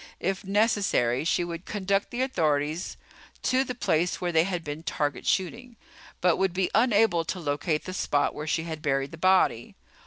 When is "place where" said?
3.75-4.31